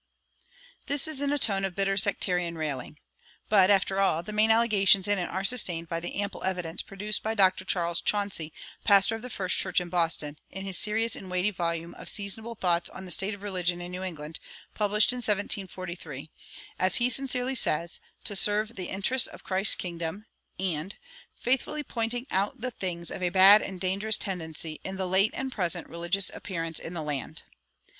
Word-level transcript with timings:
"[170:1] 0.85 0.85
This 0.87 1.07
is 1.07 1.21
in 1.21 1.31
a 1.31 1.37
tone 1.37 1.63
of 1.63 1.75
bitter 1.75 1.95
sectarian 1.95 2.57
railing. 2.57 2.97
But, 3.49 3.69
after 3.69 3.99
all, 3.99 4.23
the 4.23 4.33
main 4.33 4.49
allegations 4.49 5.07
in 5.07 5.19
it 5.19 5.29
are 5.29 5.43
sustained 5.43 5.89
by 5.89 5.99
the 5.99 6.15
ample 6.15 6.43
evidence 6.43 6.81
produced 6.81 7.21
by 7.21 7.35
Dr. 7.35 7.65
Charles 7.65 8.01
Chauncy, 8.01 8.51
pastor 8.83 9.15
of 9.15 9.21
the 9.21 9.29
First 9.29 9.57
Church 9.59 9.79
in 9.79 9.89
Boston, 9.89 10.39
in 10.49 10.65
his 10.65 10.75
serious 10.75 11.15
and 11.15 11.29
weighty 11.29 11.51
volume 11.51 11.93
of 11.93 12.09
"Seasonable 12.09 12.55
Thoughts 12.55 12.89
on 12.89 13.05
the 13.05 13.11
State 13.11 13.35
of 13.35 13.43
Religion 13.43 13.79
in 13.79 13.91
New 13.91 14.01
England," 14.01 14.39
published 14.73 15.11
in 15.13 15.17
1743, 15.17 16.31
as 16.79 16.95
he 16.95 17.07
sincerely 17.07 17.53
says, 17.53 17.99
"to 18.23 18.35
serve 18.35 18.69
the 18.73 18.89
interests 18.89 19.27
of 19.27 19.43
Christ's 19.43 19.75
kingdom," 19.75 20.25
and 20.59 20.95
"faithfully 21.35 21.83
pointing 21.83 22.25
out 22.31 22.59
the 22.59 22.71
things 22.71 23.11
of 23.11 23.21
a 23.21 23.29
bad 23.29 23.61
and 23.61 23.79
dangerous 23.79 24.17
tendency 24.17 24.81
in 24.83 24.95
the 24.95 25.07
late 25.07 25.29
and 25.35 25.51
present 25.51 25.87
religious 25.87 26.31
appearance 26.31 26.79
in 26.79 26.95
the 26.95 27.03
land." 27.03 27.43